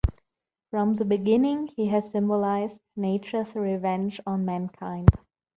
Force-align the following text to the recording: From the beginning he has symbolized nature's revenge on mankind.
From 0.71 0.95
the 0.95 1.05
beginning 1.05 1.67
he 1.67 1.85
has 1.89 2.09
symbolized 2.09 2.81
nature's 2.95 3.53
revenge 3.53 4.19
on 4.25 4.45
mankind. 4.45 5.11